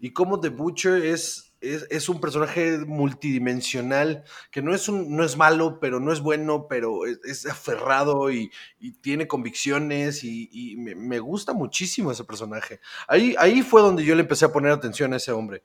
Y 0.00 0.12
cómo 0.12 0.40
The 0.40 0.50
Butcher 0.50 1.02
es, 1.04 1.54
es, 1.60 1.86
es 1.88 2.08
un 2.08 2.20
personaje 2.20 2.78
multidimensional, 2.78 4.24
que 4.50 4.60
no 4.60 4.74
es, 4.74 4.88
un, 4.88 5.16
no 5.16 5.24
es 5.24 5.36
malo, 5.36 5.78
pero 5.80 6.00
no 6.00 6.12
es 6.12 6.20
bueno, 6.20 6.66
pero 6.68 7.06
es, 7.06 7.18
es 7.24 7.46
aferrado 7.46 8.30
y, 8.30 8.50
y 8.78 8.92
tiene 8.92 9.26
convicciones 9.26 10.22
y, 10.24 10.50
y 10.52 10.76
me, 10.76 10.94
me 10.94 11.18
gusta 11.20 11.54
muchísimo 11.54 12.12
ese 12.12 12.24
personaje. 12.24 12.80
Ahí, 13.08 13.34
ahí 13.38 13.62
fue 13.62 13.80
donde 13.80 14.04
yo 14.04 14.14
le 14.14 14.22
empecé 14.22 14.44
a 14.44 14.52
poner 14.52 14.72
atención 14.72 15.14
a 15.14 15.16
ese 15.16 15.32
hombre. 15.32 15.62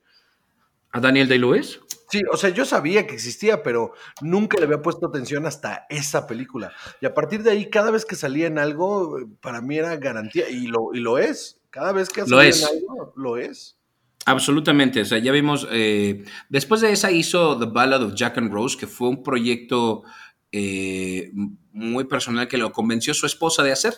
¿A 0.91 1.01
Daniel 1.01 1.27
Day-Lewis? 1.27 1.81
Sí, 2.09 2.21
o 2.31 2.37
sea, 2.37 2.49
yo 2.49 2.65
sabía 2.65 3.05
que 3.05 3.13
existía, 3.13 3.61
pero 3.61 3.93
nunca 4.21 4.57
le 4.57 4.65
había 4.65 4.81
puesto 4.81 5.07
atención 5.07 5.45
hasta 5.45 5.85
esa 5.89 6.25
película. 6.25 6.73
Y 7.01 7.05
a 7.05 7.13
partir 7.13 7.43
de 7.43 7.51
ahí, 7.51 7.69
cada 7.69 7.91
vez 7.91 8.05
que 8.05 8.15
salía 8.15 8.47
en 8.47 8.57
algo, 8.57 9.19
para 9.41 9.61
mí 9.61 9.77
era 9.77 9.95
garantía, 9.97 10.49
y 10.49 10.67
lo, 10.67 10.93
y 10.93 10.99
lo 10.99 11.19
es. 11.19 11.61
Cada 11.69 11.91
vez 11.91 12.09
que 12.09 12.21
es. 12.21 12.27
en 12.31 12.67
algo, 12.67 13.13
lo 13.15 13.37
es. 13.37 13.77
Absolutamente, 14.25 15.01
o 15.01 15.05
sea, 15.05 15.19
ya 15.19 15.31
vimos, 15.31 15.67
eh, 15.71 16.25
después 16.49 16.81
de 16.81 16.91
esa 16.91 17.11
hizo 17.11 17.57
The 17.57 17.65
Ballad 17.65 18.03
of 18.03 18.15
Jack 18.15 18.37
and 18.37 18.51
Rose, 18.51 18.77
que 18.77 18.87
fue 18.87 19.09
un 19.09 19.23
proyecto 19.23 20.03
eh, 20.51 21.31
muy 21.73 22.03
personal 22.05 22.47
que 22.47 22.57
lo 22.57 22.71
convenció 22.71 23.13
su 23.13 23.25
esposa 23.25 23.63
de 23.63 23.71
hacer. 23.71 23.93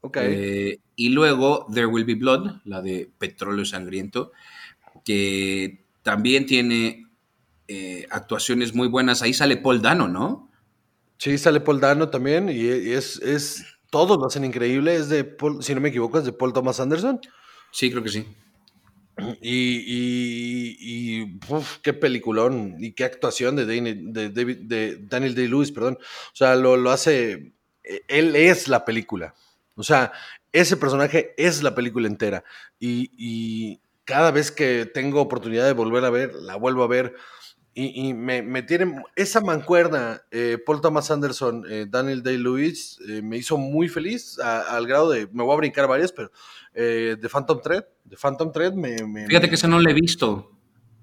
Ok. 0.00 0.18
Eh, 0.22 0.80
y 0.96 1.10
luego 1.10 1.66
There 1.72 1.86
Will 1.86 2.04
Be 2.04 2.14
Blood, 2.14 2.60
la 2.64 2.82
de 2.82 3.10
Petróleo 3.18 3.64
Sangriento, 3.64 4.32
que 5.04 5.84
también 6.02 6.46
tiene 6.46 7.07
eh, 7.68 8.06
actuaciones 8.10 8.74
muy 8.74 8.88
buenas. 8.88 9.22
Ahí 9.22 9.34
sale 9.34 9.56
Paul 9.56 9.82
Dano, 9.82 10.08
¿no? 10.08 10.50
sí, 11.18 11.38
sale 11.38 11.60
Paul 11.60 11.80
Dano 11.80 12.10
también, 12.10 12.48
y 12.48 12.66
es, 12.92 13.16
es, 13.22 13.64
todos 13.90 14.18
lo 14.18 14.26
hacen 14.26 14.44
increíble. 14.44 14.94
Es 14.94 15.08
de 15.08 15.24
Paul, 15.24 15.62
si 15.62 15.74
no 15.74 15.80
me 15.80 15.88
equivoco, 15.90 16.18
es 16.18 16.24
de 16.24 16.32
Paul 16.32 16.52
Thomas 16.52 16.80
Anderson. 16.80 17.20
Sí, 17.72 17.90
creo 17.90 18.02
que 18.02 18.10
sí. 18.10 18.26
Y, 19.40 19.82
y, 19.84 20.76
y, 21.22 21.38
uf, 21.48 21.78
qué 21.82 21.92
peliculón 21.92 22.76
y 22.78 22.92
qué 22.92 23.02
actuación 23.04 23.56
de, 23.56 23.66
Daniel, 23.66 24.12
de, 24.12 24.30
David- 24.30 24.58
de 24.68 24.96
Daniel 25.08 25.34
Day-Lewis, 25.34 25.72
perdón. 25.72 25.98
O 26.00 26.36
sea, 26.36 26.54
lo, 26.54 26.76
lo 26.76 26.90
hace. 26.92 27.52
eh, 27.82 28.02
Él 28.06 28.36
es 28.36 28.68
la 28.68 28.84
película. 28.84 29.34
O 29.74 29.82
sea, 29.82 30.12
ese 30.52 30.76
personaje 30.76 31.34
es 31.36 31.62
la 31.64 31.74
película 31.74 32.06
entera. 32.06 32.44
Y, 32.78 33.10
y 33.18 33.80
cada 34.04 34.30
vez 34.30 34.52
que 34.52 34.86
tengo 34.86 35.20
oportunidad 35.20 35.66
de 35.66 35.72
volver 35.72 36.04
a 36.04 36.10
ver, 36.10 36.34
la 36.34 36.54
vuelvo 36.54 36.84
a 36.84 36.88
ver. 36.88 37.14
Y, 37.74 38.08
y 38.08 38.14
me, 38.14 38.42
me 38.42 38.62
tiene. 38.62 39.02
Esa 39.14 39.40
mancuerna, 39.40 40.22
eh, 40.32 40.58
Paul 40.64 40.80
Thomas 40.80 41.10
Anderson, 41.10 41.64
eh, 41.68 41.86
Daniel 41.88 42.22
Day-Lewis, 42.22 42.98
eh, 43.08 43.22
me 43.22 43.36
hizo 43.36 43.56
muy 43.56 43.88
feliz 43.88 44.38
a- 44.40 44.76
al 44.76 44.86
grado 44.86 45.10
de. 45.10 45.28
Me 45.32 45.44
voy 45.44 45.54
a 45.54 45.58
brincar 45.58 45.86
varias, 45.86 46.12
pero. 46.12 46.30
De 46.74 47.28
Phantom 47.30 47.60
Thread. 47.60 47.84
De 48.04 48.16
Phantom 48.16 48.52
Thread 48.52 48.72
me. 48.74 49.04
me- 49.04 49.26
Fíjate 49.26 49.46
me- 49.46 49.48
que 49.50 49.54
ese 49.56 49.68
no 49.68 49.78
lo 49.80 49.90
he 49.90 49.94
visto. 49.94 50.52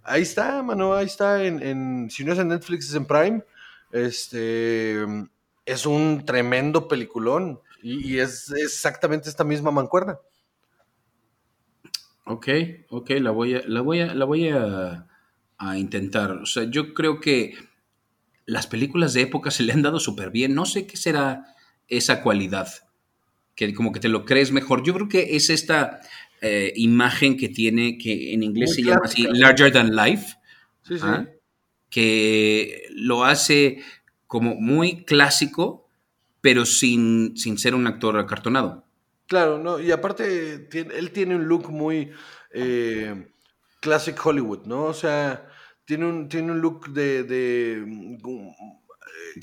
Ahí 0.03 0.21
está, 0.21 0.61
mano, 0.63 0.93
ahí 0.93 1.05
está. 1.05 1.43
En, 1.43 1.61
en- 1.61 2.09
si 2.09 2.23
no 2.23 2.33
es 2.33 2.39
en 2.39 2.47
Netflix, 2.49 2.89
es 2.89 2.95
en 2.95 3.05
Prime. 3.05 3.43
Este 3.91 5.05
es 5.65 5.85
un 5.85 6.23
tremendo 6.25 6.87
peliculón. 6.87 7.59
Y, 7.81 8.13
y 8.15 8.19
es 8.19 8.51
exactamente 8.51 9.29
esta 9.29 9.43
misma 9.43 9.71
mancuerna. 9.71 10.17
Ok, 12.25 12.47
ok, 12.89 13.09
la 13.21 13.31
voy 13.31 13.55
a, 13.55 13.61
la 13.67 13.81
voy 13.81 13.99
a, 14.01 14.13
la 14.15 14.25
voy 14.25 14.49
a, 14.49 15.07
a 15.57 15.77
intentar. 15.77 16.31
O 16.31 16.45
sea, 16.45 16.63
yo 16.69 16.93
creo 16.93 17.19
que 17.19 17.55
las 18.45 18.67
películas 18.67 19.13
de 19.13 19.21
época 19.21 19.51
se 19.51 19.63
le 19.63 19.73
han 19.73 19.81
dado 19.81 19.99
súper 19.99 20.29
bien. 20.31 20.53
No 20.55 20.65
sé 20.65 20.85
qué 20.85 20.97
será 20.97 21.45
esa 21.87 22.21
cualidad, 22.21 22.67
que 23.55 23.73
como 23.73 23.91
que 23.91 23.99
te 23.99 24.09
lo 24.09 24.25
crees 24.25 24.51
mejor. 24.51 24.83
Yo 24.83 24.93
creo 24.93 25.07
que 25.07 25.35
es 25.35 25.49
esta 25.49 26.01
eh, 26.41 26.73
imagen 26.75 27.37
que 27.37 27.49
tiene, 27.49 27.97
que 27.97 28.33
en 28.33 28.43
inglés 28.43 28.69
Muy 28.71 28.75
se 28.75 28.83
llama 28.83 29.01
así, 29.05 29.23
larger 29.23 29.71
than 29.71 29.95
life, 29.95 30.35
Sí, 30.83 30.97
sí. 30.99 31.03
Ajá. 31.03 31.27
que 31.89 32.83
lo 32.91 33.23
hace 33.25 33.79
como 34.27 34.55
muy 34.55 35.03
clásico, 35.05 35.87
pero 36.41 36.65
sin, 36.65 37.35
sin 37.37 37.57
ser 37.57 37.73
un 37.73 37.87
actor 37.87 38.17
acartonado. 38.19 38.85
Claro, 39.27 39.57
no. 39.57 39.79
Y 39.79 39.91
aparte, 39.91 40.59
tiene- 40.59 40.95
él 40.95 41.11
tiene 41.11 41.35
un 41.35 41.45
look 41.47 41.71
muy 41.71 42.11
eh, 42.51 43.27
classic 43.85 44.19
Hollywood, 44.25 44.65
¿no? 44.65 44.85
O 44.85 44.93
sea, 44.93 45.47
tiene 45.85 46.07
un, 46.07 46.27
tiene 46.27 46.51
un 46.51 46.59
look 46.59 46.89
de, 46.89 47.23
de 47.23 47.83
mm, 47.85 48.17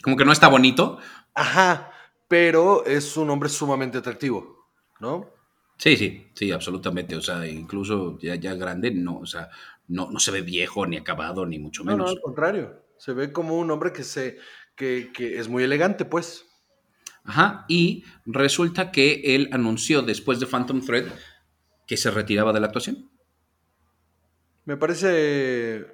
Como 0.02 0.16
que 0.16 0.24
no 0.24 0.32
está 0.32 0.48
bonito. 0.48 0.98
Ajá, 1.34 1.92
pero 2.28 2.84
es 2.84 3.16
un 3.16 3.30
hombre 3.30 3.48
sumamente 3.48 3.98
atractivo, 3.98 4.66
¿no? 5.00 5.30
Sí, 5.78 5.96
sí, 5.96 6.26
sí, 6.34 6.50
absolutamente. 6.50 7.14
O 7.16 7.20
sea, 7.20 7.46
incluso 7.46 8.18
ya, 8.18 8.34
ya 8.34 8.54
grande, 8.54 8.90
no, 8.90 9.18
o 9.18 9.26
sea, 9.26 9.48
no, 9.88 10.10
no 10.10 10.18
se 10.18 10.32
ve 10.32 10.42
viejo, 10.42 10.86
ni 10.86 10.96
acabado, 10.96 11.46
ni 11.46 11.58
mucho 11.58 11.84
No, 11.84 11.92
no, 11.92 11.96
menos. 11.98 12.10
al 12.10 12.20
contrario. 12.20 12.82
Se 12.98 13.12
ve 13.12 13.32
como 13.32 13.56
un 13.58 13.70
hombre 13.70 13.92
que 13.92 14.02
se 14.04 14.38
que, 14.76 15.10
que 15.12 15.38
es 15.38 15.48
muy 15.48 15.62
elegante, 15.62 16.04
pues. 16.04 16.46
Ajá. 17.24 17.64
Y 17.68 18.04
resulta 18.26 18.90
que 18.90 19.22
él 19.36 19.48
anunció 19.52 20.02
después 20.02 20.40
de 20.40 20.46
Phantom 20.46 20.80
Thread 20.84 21.06
que 21.86 21.96
se 21.96 22.10
retiraba 22.10 22.52
de 22.52 22.60
la 22.60 22.66
actuación. 22.66 23.11
Me 24.64 24.76
parece 24.76 25.86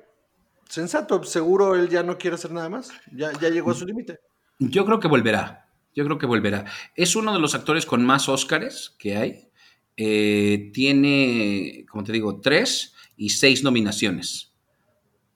sensato. 0.69 1.23
Seguro 1.25 1.75
él 1.75 1.89
ya 1.89 2.03
no 2.03 2.19
quiere 2.19 2.35
hacer 2.35 2.53
nada 2.53 2.69
más. 2.69 2.91
Ya, 3.13 3.33
ya 3.41 3.49
llegó 3.49 3.71
a 3.71 3.75
su 3.75 3.87
límite. 3.87 4.19
Yo 4.59 4.85
creo 4.85 5.01
que 5.01 5.09
volverá. 5.09 5.69
Yo 5.95 6.05
creo 6.05 6.19
que 6.19 6.27
volverá. 6.27 6.67
Es 6.95 7.17
uno 7.17 7.33
de 7.33 7.41
los 7.41 7.55
actores 7.55 7.87
con 7.87 8.05
más 8.05 8.29
Óscares 8.29 8.95
que 8.99 9.17
hay. 9.17 9.49
Eh, 9.97 10.71
tiene, 10.73 11.85
como 11.91 12.05
te 12.05 12.13
digo, 12.13 12.41
tres 12.41 12.95
y 13.17 13.31
seis 13.31 13.65
nominaciones. 13.65 14.49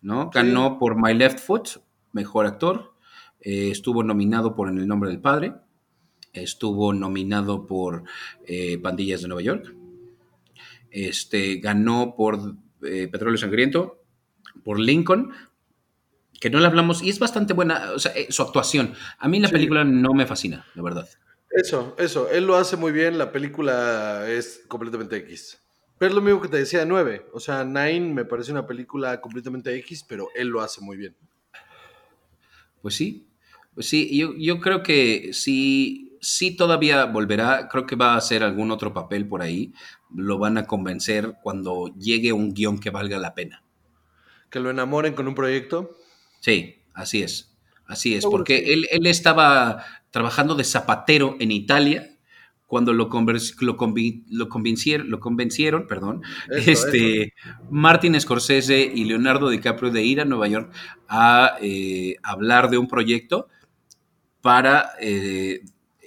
¿no? 0.03 0.31
Ganó 0.31 0.79
por 0.79 1.01
My 1.01 1.15
Left 1.15 1.39
Foot, 1.39 1.81
mejor 2.13 2.47
actor. 2.47 2.95
Eh, 3.41 3.71
estuvo 3.71 4.03
nominado 4.03 4.55
por 4.55 4.69
En 4.69 4.79
el 4.79 4.87
nombre 4.87 5.11
del 5.11 5.21
padre. 5.21 5.55
Estuvo 6.33 6.93
nominado 6.93 7.67
por 7.67 8.05
eh, 8.47 8.79
Pandillas 8.79 9.23
de 9.23 9.29
Nueva 9.29 9.43
York. 9.43 9.75
Este, 10.91 11.57
ganó 11.57 12.15
por 12.17 12.57
Petróleo 12.83 13.39
Sangriento, 13.39 14.03
por 14.65 14.79
Lincoln, 14.79 15.33
que 16.41 16.51
no 16.51 16.59
le 16.59 16.67
hablamos, 16.67 17.03
y 17.03 17.09
es 17.09 17.19
bastante 17.19 17.55
buena, 17.55 17.93
o 17.95 17.99
sea, 17.99 18.13
su 18.29 18.43
actuación. 18.43 18.95
A 19.19 19.29
mí 19.29 19.39
la 19.41 19.49
película 19.49 19.85
no 19.85 20.13
me 20.13 20.27
fascina, 20.27 20.67
la 20.75 20.83
verdad. 20.83 21.09
Eso, 21.51 21.95
eso, 21.99 22.29
él 22.31 22.47
lo 22.47 22.57
hace 22.57 22.77
muy 22.77 22.93
bien, 22.93 23.19
la 23.19 23.31
película 23.31 24.29
es 24.29 24.65
completamente 24.69 25.17
X. 25.17 25.61
Pero 25.99 26.11
es 26.11 26.15
lo 26.17 26.23
mismo 26.23 26.41
que 26.41 26.49
te 26.49 26.57
decía 26.57 26.81
de 26.81 26.87
9, 26.87 27.27
o 27.33 27.39
sea, 27.39 27.63
Nine 27.63 28.13
me 28.13 28.25
parece 28.25 28.51
una 28.51 28.67
película 28.67 29.21
completamente 29.21 29.73
X, 29.77 30.05
pero 30.09 30.29
él 30.35 30.49
lo 30.49 30.61
hace 30.61 30.81
muy 30.81 30.97
bien. 30.97 31.15
Pues 32.81 32.97
sí, 32.97 33.29
pues 33.75 33.89
sí, 33.89 34.19
yo, 34.19 34.35
yo 34.37 34.59
creo 34.59 34.83
que 34.83 35.31
sí, 35.33 36.12
sí 36.23 36.57
todavía 36.57 37.05
volverá, 37.05 37.69
creo 37.69 37.85
que 37.85 37.97
va 37.97 38.15
a 38.15 38.17
hacer 38.17 38.43
algún 38.43 38.71
otro 38.71 38.95
papel 38.95 39.29
por 39.29 39.43
ahí, 39.43 39.75
lo 40.15 40.39
van 40.39 40.57
a 40.57 40.67
convencer 40.67 41.35
cuando 41.43 41.93
llegue 41.99 42.33
un 42.33 42.55
guion 42.55 42.79
que 42.79 42.91
valga 42.91 43.19
la 43.19 43.35
pena. 43.35 43.63
Que 44.49 44.61
lo 44.61 44.71
enamoren 44.71 45.15
con 45.15 45.27
un 45.29 45.35
proyecto. 45.35 45.97
Sí, 46.41 46.83
así 46.95 47.23
es. 47.23 47.51
Así 47.87 48.15
es, 48.15 48.25
porque 48.25 48.73
él, 48.73 48.87
él, 48.91 49.07
estaba 49.07 49.85
trabajando 50.11 50.55
de 50.55 50.65
zapatero 50.65 51.37
en 51.41 51.51
Italia 51.51 52.17
cuando 52.67 52.95
lo, 52.95 53.11
lo, 53.11 53.77
lo 54.31 54.49
convencieron, 54.49 55.11
lo 55.11 55.21
convencieron 55.21 55.87
perdón, 55.87 56.23
este, 56.49 57.35
Martin 57.71 58.19
Scorsese 58.19 58.81
y 58.81 59.05
Leonardo 59.05 59.51
DiCaprio 59.51 59.91
de 59.91 60.05
ir 60.05 60.23
a 60.23 60.25
Nueva 60.25 60.49
York 60.49 60.73
a 61.07 61.59
eh, 61.61 62.17
hablar 62.23 62.71
de 62.71 62.79
un 62.79 62.89
proyecto 62.89 63.49
para, 64.41 64.93
eh, 65.01 65.61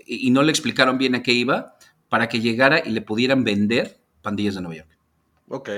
y 0.06 0.32
no 0.32 0.44
le 0.44 0.52
explicaron 0.52 0.98
bien 0.98 1.16
a 1.16 1.24
qué 1.24 1.34
iba, 1.34 1.78
para 2.10 2.30
que 2.30 2.40
llegara 2.40 2.82
y 2.86 2.92
le 2.92 3.02
pudieran 3.02 3.44
vender 3.44 3.98
pandillas 4.22 4.56
de 4.56 4.62
Nueva 4.62 4.78
York. 4.78 4.98
Ok. 5.48 5.70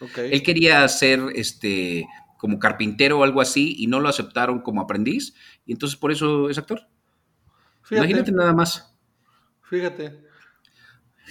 okay. 0.00 0.32
Él 0.32 0.42
quería 0.42 0.84
hacer 0.84 1.20
este, 1.34 2.06
como 2.36 2.58
carpintero 2.58 3.20
o 3.20 3.24
algo 3.24 3.40
así 3.40 3.74
y 3.78 3.86
no 3.86 4.00
lo 4.00 4.08
aceptaron 4.08 4.60
como 4.60 4.80
aprendiz 4.80 5.34
y 5.64 5.72
entonces 5.72 5.98
por 5.98 6.12
eso 6.12 6.50
es 6.50 6.58
actor. 6.58 6.86
Imagínate 7.90 8.32
nada 8.32 8.52
más. 8.52 8.94
Fíjate. 9.62 10.22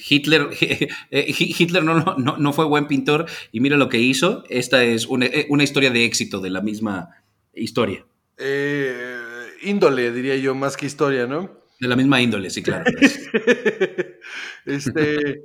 Hitler, 0.10 0.50
eh, 0.62 1.36
Hitler 1.38 1.84
no, 1.84 2.16
no, 2.18 2.38
no, 2.38 2.54
fue 2.54 2.66
buen 2.66 2.88
pintor 2.88 3.26
y 3.52 3.60
mira 3.60 3.78
lo 3.78 3.90
que 3.90 4.00
hizo. 4.00 4.44
Esta 4.50 4.84
es 4.84 5.06
una, 5.06 5.26
eh, 5.26 5.48
una 5.50 5.64
historia 5.64 5.92
de 5.92 6.06
éxito 6.06 6.40
de 6.40 6.50
la 6.50 6.62
misma 6.62 7.10
historia. 7.54 8.06
Eh, 8.38 9.21
índole, 9.62 10.12
diría 10.12 10.36
yo, 10.38 10.56
más 10.56 10.78
que 10.78 10.86
historia, 10.86 11.28
¿no? 11.28 11.62
De 11.80 11.88
la 11.88 11.96
misma 11.96 12.22
índole, 12.22 12.50
sí, 12.50 12.62
claro. 12.62 12.86
este, 14.66 15.44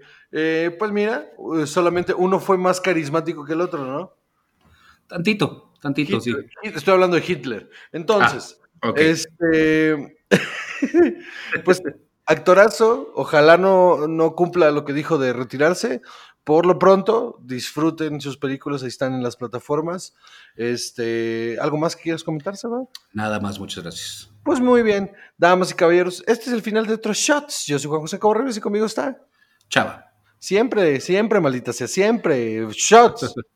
pues 0.79 0.93
mira, 0.93 1.31
solamente 1.65 2.13
uno 2.13 2.41
fue 2.41 2.59
más 2.59 2.81
carismático 2.81 3.45
que 3.45 3.55
el 3.55 3.61
otro, 3.63 3.85
¿no? 3.85 4.15
Tantito, 5.07 5.73
tantito, 5.81 6.21
sí. 6.21 6.35
Estoy 6.63 6.95
hablando 6.95 7.17
de 7.17 7.25
Hitler. 7.27 7.71
Entonces, 7.93 8.61
ah, 8.83 8.93
este, 8.97 10.19
pues 11.65 11.83
actorazo, 12.27 13.13
ojalá 13.15 13.57
no, 13.57 14.09
no 14.09 14.35
cumpla 14.35 14.71
lo 14.71 14.85
que 14.85 14.93
dijo 14.93 15.19
de 15.19 15.33
retirarse. 15.33 16.03
Por 16.45 16.65
lo 16.65 16.79
pronto, 16.79 17.41
disfruten 17.43 18.21
sus 18.21 18.37
películas, 18.37 18.83
ahí 18.83 18.89
están 18.89 19.15
en 19.15 19.23
las 19.23 19.37
plataformas. 19.37 20.15
Este, 20.55 21.57
¿Algo 21.61 21.77
más 21.77 21.97
que 21.97 22.03
quieras 22.05 22.23
comentar, 22.23 22.57
Seba? 22.57 22.85
Nada 23.13 23.41
más, 23.41 23.59
muchas 23.59 23.83
gracias. 23.83 24.31
Pues 24.45 24.61
muy 24.61 24.83
bien, 24.83 25.11
damas 25.37 25.73
y 25.73 25.75
caballeros, 25.75 26.23
este 26.29 26.45
es 26.47 26.53
el 26.53 26.63
final 26.63 26.87
de 26.87 26.95
otros 26.95 27.17
shots. 27.17 27.67
Yo 27.67 27.79
soy 27.81 27.89
Juan 27.89 28.03
José 28.03 28.21
Cabarrero 28.21 28.49
y 28.49 28.61
conmigo 28.61 28.87
está 28.87 29.21
Chava. 29.69 30.13
Siempre, 30.39 31.01
siempre, 31.01 31.41
maldita 31.41 31.73
sea, 31.73 31.89
siempre. 31.89 32.69
Shots. 32.71 33.35